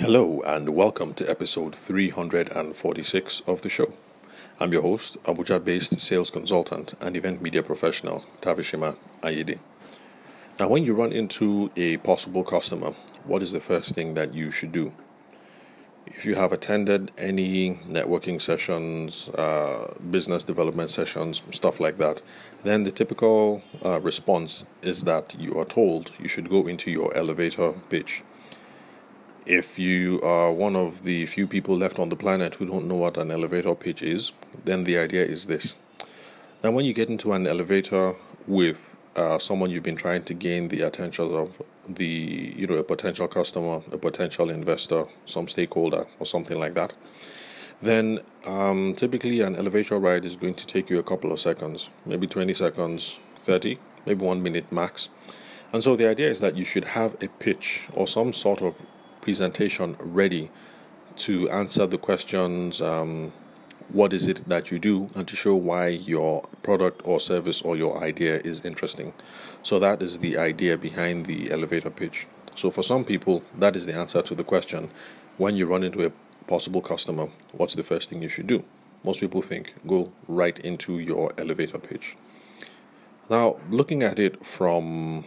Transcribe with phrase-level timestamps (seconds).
[0.00, 3.92] Hello, and welcome to episode 346 of the show.
[4.60, 9.58] I'm your host, Abuja based sales consultant and event media professional, Tavishima Ayede.
[10.60, 14.52] Now, when you run into a possible customer, what is the first thing that you
[14.52, 14.92] should do?
[16.06, 22.22] If you have attended any networking sessions, uh, business development sessions, stuff like that,
[22.62, 27.12] then the typical uh, response is that you are told you should go into your
[27.16, 28.22] elevator pitch
[29.48, 32.94] if you are one of the few people left on the planet who don't know
[32.94, 34.32] what an elevator pitch is,
[34.66, 35.74] then the idea is this.
[36.62, 38.14] Now, when you get into an elevator
[38.46, 42.84] with uh, someone you've been trying to gain the attention of the, you know, a
[42.84, 46.92] potential customer, a potential investor, some stakeholder, or something like that,
[47.80, 51.88] then um, typically an elevator ride is going to take you a couple of seconds,
[52.04, 55.08] maybe 20 seconds, 30, maybe one minute max.
[55.72, 58.82] And so the idea is that you should have a pitch or some sort of
[59.28, 60.50] presentation ready
[61.14, 63.30] to answer the questions um,
[63.90, 67.76] what is it that you do and to show why your product or service or
[67.76, 69.12] your idea is interesting.
[69.62, 72.26] So, that is the idea behind the elevator pitch.
[72.56, 74.90] So, for some people, that is the answer to the question
[75.36, 76.12] when you run into a
[76.46, 78.64] possible customer, what's the first thing you should do?
[79.04, 82.16] Most people think go right into your elevator pitch.
[83.28, 85.26] Now, looking at it from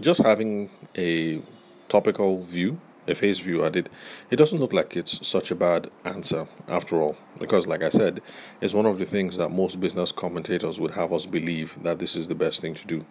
[0.00, 1.42] just having a
[1.88, 3.88] topical view, a face view at it,
[4.30, 7.16] it doesn't look like it's such a bad answer after all.
[7.38, 8.20] Because, like I said,
[8.60, 12.16] it's one of the things that most business commentators would have us believe that this
[12.16, 13.04] is the best thing to do.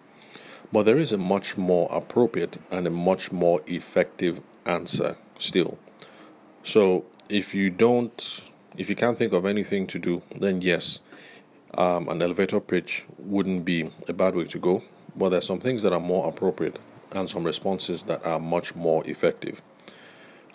[0.72, 5.78] But there is a much more appropriate and a much more effective answer still.
[6.64, 8.44] So, if you don't,
[8.78, 11.00] if you can't think of anything to do, then yes,
[11.78, 14.81] um, an elevator pitch wouldn't be a bad way to go.
[15.16, 16.80] But there's some things that are more appropriate
[17.16, 19.62] and some responses that are much more effective.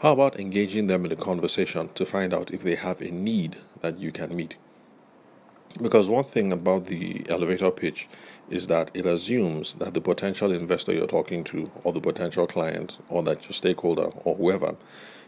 [0.00, 3.56] How about engaging them in a conversation to find out if they have a need
[3.80, 4.56] that you can meet?
[5.81, 8.09] Because one thing about the elevator pitch
[8.49, 12.99] is that it assumes that the potential investor you're talking to, or the potential client,
[13.09, 14.75] or that your stakeholder, or whoever,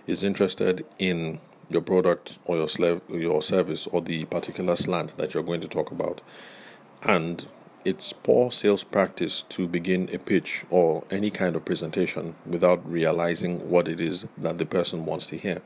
[0.07, 1.39] is interested in
[1.69, 5.91] your product or your, your service or the particular slant that you're going to talk
[5.91, 6.21] about.
[7.03, 7.47] And
[7.85, 13.69] it's poor sales practice to begin a pitch or any kind of presentation without realizing
[13.69, 15.61] what it is that the person wants to hear.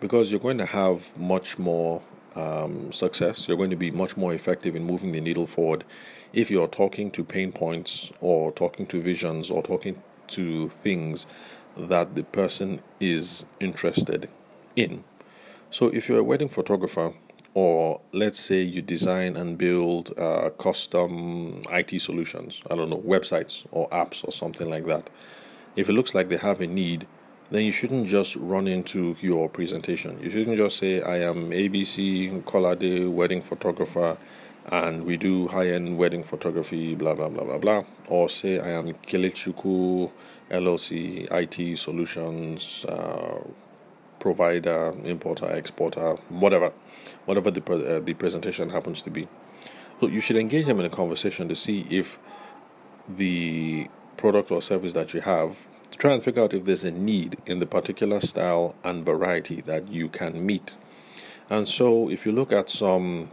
[0.00, 2.00] Because you're going to have much more
[2.36, 5.84] um, success, you're going to be much more effective in moving the needle forward
[6.32, 11.26] if you're talking to pain points or talking to visions or talking to things
[11.76, 14.28] that the person is interested
[14.76, 15.02] in.
[15.70, 17.12] So, if you're a wedding photographer,
[17.54, 23.66] or let's say you design and build uh, custom IT solutions, I don't know, websites
[23.72, 25.10] or apps or something like that.
[25.76, 27.06] If it looks like they have a need,
[27.50, 30.20] then you shouldn't just run into your presentation.
[30.22, 34.16] You shouldn't just say, I am ABC Kolade wedding photographer
[34.66, 37.82] and we do high end wedding photography, blah, blah, blah, blah, blah.
[38.08, 40.12] Or say, I am Kelechukwu
[40.50, 42.84] LLC IT solutions.
[42.84, 43.40] Uh,
[44.20, 46.72] provider, importer, exporter, whatever,
[47.24, 49.26] whatever the uh, the presentation happens to be.
[50.00, 52.18] So you should engage them in a conversation to see if
[53.08, 55.56] the product or service that you have
[55.90, 59.60] to try and figure out if there's a need in the particular style and variety
[59.62, 60.76] that you can meet.
[61.48, 63.30] And so if you look at some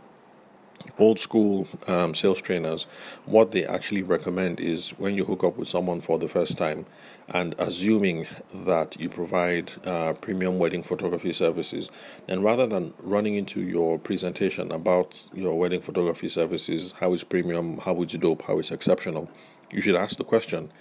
[0.99, 2.87] old school um, sales trainers,
[3.25, 6.85] what they actually recommend is when you hook up with someone for the first time
[7.29, 8.25] and assuming
[8.65, 11.89] that you provide uh, premium wedding photography services,
[12.27, 17.77] then rather than running into your presentation about your wedding photography services, how is premium,
[17.79, 19.29] how it's dope, how is exceptional,
[19.71, 20.71] you should ask the question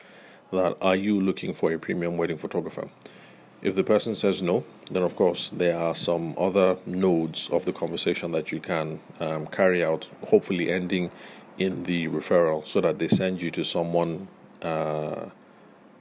[0.52, 2.88] that are you looking for a premium wedding photographer?
[3.62, 7.72] If the person says no, then of course there are some other nodes of the
[7.72, 11.10] conversation that you can um, carry out, hopefully ending
[11.58, 14.28] in the referral so that they send you to someone,
[14.60, 15.26] uh,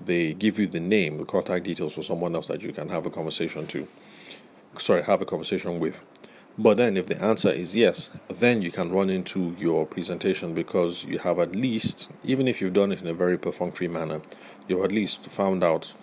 [0.03, 3.05] they give you the name, the contact details for someone else that you can have
[3.05, 3.87] a conversation to.
[4.77, 6.03] Sorry, have a conversation with.
[6.57, 11.03] But then, if the answer is yes, then you can run into your presentation because
[11.03, 14.21] you have at least, even if you've done it in a very perfunctory manner,
[14.67, 15.93] you've at least found out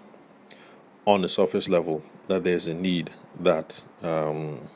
[1.06, 3.10] on the surface level that there's a need
[3.40, 4.68] that um,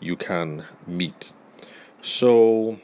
[0.00, 1.32] you can meet.
[2.02, 2.78] So,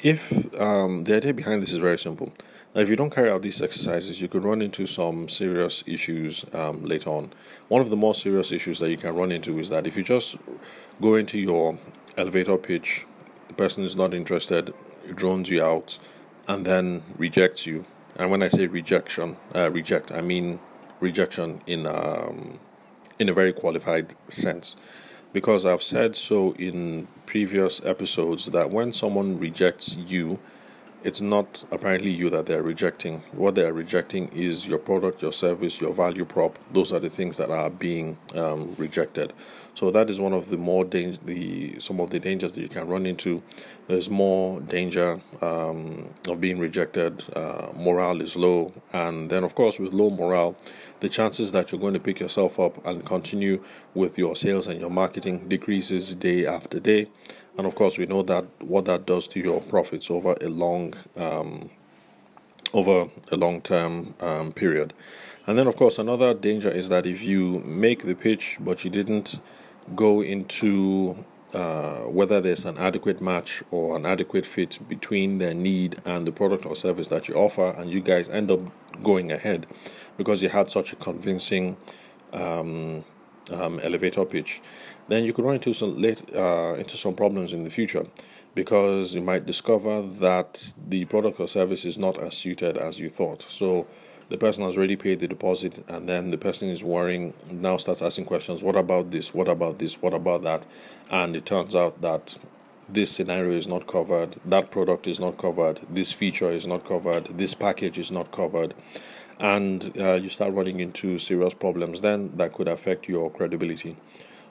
[0.00, 2.32] if um, the idea behind this is very simple,
[2.74, 6.44] now if you don't carry out these exercises, you could run into some serious issues
[6.52, 7.32] um, later on.
[7.68, 10.04] One of the more serious issues that you can run into is that if you
[10.04, 10.36] just
[11.00, 11.78] go into your
[12.16, 13.04] elevator pitch,
[13.48, 14.72] the person is not interested,
[15.14, 15.98] drones you out,
[16.46, 17.84] and then rejects you.
[18.16, 20.58] And when I say rejection, uh, reject, I mean
[21.00, 22.58] rejection in um,
[23.18, 24.76] in a very qualified sense
[25.32, 30.38] because I've said so in previous episodes that when someone rejects you
[31.04, 33.22] it's not apparently you that they're rejecting.
[33.32, 36.58] What they are rejecting is your product, your service, your value prop.
[36.72, 39.32] Those are the things that are being um, rejected.
[39.78, 42.68] So that is one of the more danger, the some of the dangers that you
[42.68, 43.40] can run into.
[43.86, 47.22] There's more danger um, of being rejected.
[47.36, 50.56] Uh, morale is low, and then of course with low morale,
[50.98, 53.62] the chances that you're going to pick yourself up and continue
[53.94, 57.06] with your sales and your marketing decreases day after day.
[57.56, 60.94] And of course, we know that what that does to your profits over a long
[61.16, 61.70] um,
[62.72, 64.92] over a long term um, period.
[65.46, 68.90] And then, of course, another danger is that if you make the pitch but you
[68.90, 69.40] didn't
[69.96, 71.24] go into
[71.54, 76.32] uh, whether there's an adequate match or an adequate fit between their need and the
[76.32, 78.60] product or service that you offer, and you guys end up
[79.02, 79.66] going ahead
[80.16, 81.76] because you had such a convincing
[82.32, 83.04] um,
[83.50, 84.60] um, elevator pitch,
[85.08, 88.06] then you could run into some late, uh, into some problems in the future
[88.54, 93.08] because you might discover that the product or service is not as suited as you
[93.08, 93.42] thought.
[93.42, 93.86] So
[94.28, 98.02] the person has already paid the deposit, and then the person is worrying now starts
[98.02, 98.62] asking questions.
[98.62, 99.32] What about this?
[99.32, 100.00] What about this?
[100.02, 100.66] What about that?
[101.10, 102.38] And it turns out that
[102.88, 107.26] this scenario is not covered, that product is not covered, this feature is not covered,
[107.38, 108.74] this package is not covered,
[109.38, 113.96] and uh, you start running into serious problems then that could affect your credibility.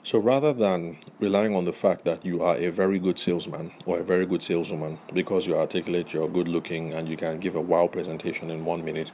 [0.04, 3.98] So rather than relying on the fact that you are a very good salesman or
[3.98, 7.60] a very good saleswoman because you articulate, you're good looking, and you can give a
[7.60, 9.10] wow presentation in one minute,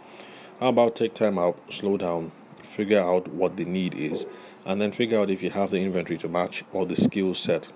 [0.60, 4.26] how about take time out, slow down, figure out what the need is,
[4.64, 7.68] and then figure out if you have the inventory to match or the skill set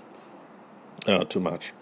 [1.07, 1.73] uh, to match.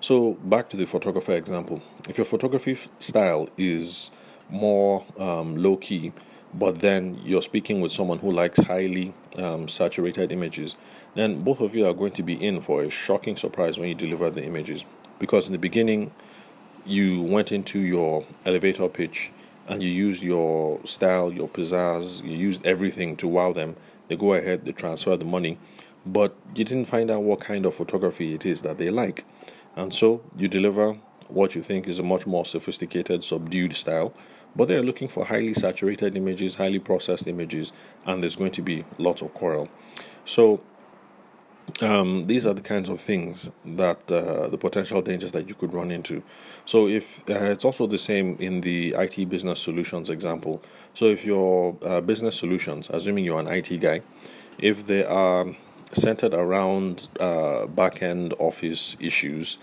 [0.00, 1.82] So back to the photographer example.
[2.08, 4.10] If your photography style is
[4.50, 6.12] more um, low key,
[6.54, 10.76] but then you're speaking with someone who likes highly um, saturated images,
[11.14, 13.94] then both of you are going to be in for a shocking surprise when you
[13.94, 14.84] deliver the images.
[15.18, 16.12] Because in the beginning,
[16.84, 19.32] you went into your elevator pitch
[19.68, 23.76] and you use your style, your pizzazz, you use everything to wow them.
[24.08, 25.58] They go ahead, they transfer the money,
[26.06, 29.24] but you didn't find out what kind of photography it is that they like.
[29.76, 30.96] And so you deliver
[31.28, 34.12] what you think is a much more sophisticated, subdued style,
[34.56, 37.72] but they're looking for highly saturated images, highly processed images,
[38.06, 39.68] and there's going to be lots of quarrel.
[40.26, 40.62] So,
[41.80, 45.72] um, these are the kinds of things that uh, the potential dangers that you could
[45.72, 46.22] run into.
[46.66, 50.62] So, if uh, it's also the same in the IT business solutions example.
[50.94, 54.02] So, if your uh, business solutions, assuming you're an IT guy,
[54.58, 55.46] if they are
[55.92, 59.58] centered around uh, back end office issues,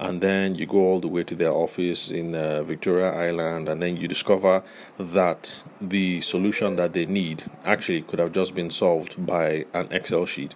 [0.00, 3.80] and then you go all the way to their office in uh, Victoria Island, and
[3.80, 4.62] then you discover
[4.98, 10.26] that the solution that they need actually could have just been solved by an Excel
[10.26, 10.54] sheet.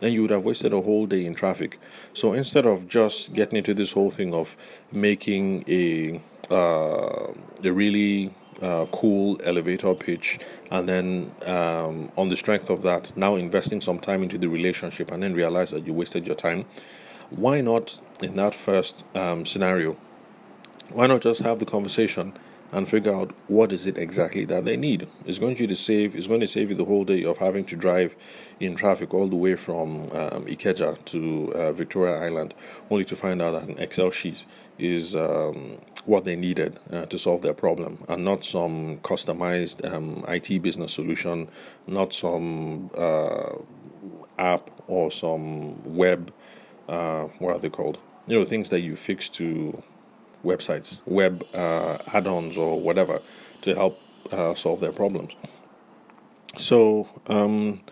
[0.00, 1.78] Then you would have wasted a whole day in traffic.
[2.12, 4.56] So instead of just getting into this whole thing of
[4.92, 6.20] making a
[6.50, 7.32] uh,
[7.64, 10.38] a really uh, cool elevator pitch,
[10.70, 15.10] and then um, on the strength of that, now investing some time into the relationship,
[15.10, 16.64] and then realize that you wasted your time
[17.30, 19.96] why not in that first um, scenario?
[20.90, 22.32] Why not just have the conversation
[22.76, 25.08] and figure out what is it exactly that they need?
[25.24, 26.14] It's going to save.
[26.14, 28.14] It's going to save you the whole day of having to drive
[28.60, 32.52] in traffic all the way from um, Ikeja to uh, Victoria Island,
[32.90, 34.44] only to find out that an Excel sheet
[34.78, 40.22] is um, what they needed uh, to solve their problem, and not some customized um,
[40.28, 41.48] IT business solution,
[41.86, 43.54] not some uh,
[44.38, 46.30] app or some web
[46.88, 47.98] uh, what are they called?
[48.26, 49.82] You know, things that you fix to
[50.46, 53.20] websites, web uh, add-ons or whatever
[53.62, 53.98] to help
[54.32, 55.32] uh, solve their problems.
[56.56, 57.82] So um,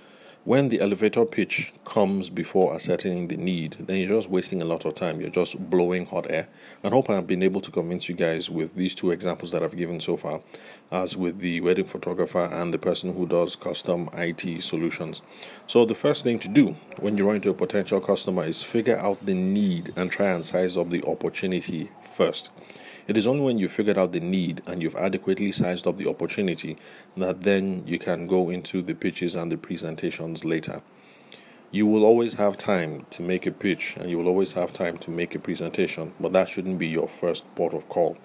[0.45, 4.85] when the elevator pitch comes before ascertaining the need, then you're just wasting a lot
[4.85, 5.19] of time.
[5.19, 6.49] You're just blowing hot air.
[6.83, 9.75] I hope I've been able to convince you guys with these two examples that I've
[9.75, 10.43] given so far,
[10.91, 15.23] as with the wedding photographer and the person who does custom IT solutions.
[15.67, 18.99] So, the first thing to do when you run into a potential customer is figure
[18.99, 22.51] out the need and try and size up the opportunity first.
[23.07, 26.09] It is only when you've figured out the need and you've adequately sized up the
[26.09, 26.79] opportunity
[27.17, 30.81] that then you can go into the pitches and the presentations later.
[31.71, 34.97] You will always have time to make a pitch and you will always have time
[34.99, 38.17] to make a presentation, but that shouldn't be your first port of call.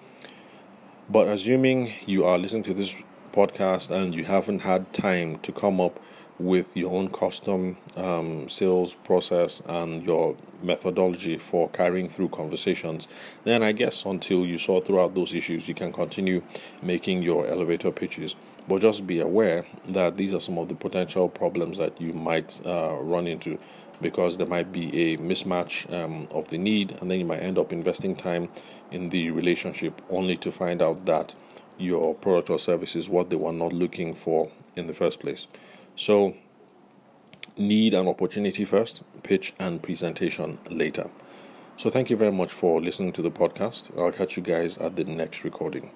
[1.10, 2.94] But assuming you are listening to this
[3.32, 6.00] podcast and you haven't had time to come up
[6.40, 13.08] with your own custom um, sales process and your methodology for carrying through conversations,
[13.44, 16.42] then I guess until you sort throughout those issues, you can continue
[16.82, 18.34] making your elevator pitches.
[18.68, 22.58] But just be aware that these are some of the potential problems that you might
[22.64, 23.58] uh, run into
[24.00, 27.58] because there might be a mismatch um, of the need, and then you might end
[27.58, 28.48] up investing time
[28.90, 31.34] in the relationship only to find out that
[31.76, 35.46] your product or service is what they were not looking for in the first place.
[36.00, 36.34] So,
[37.58, 41.10] need and opportunity first, pitch and presentation later.
[41.76, 43.90] So, thank you very much for listening to the podcast.
[43.98, 45.90] I'll catch you guys at the next recording.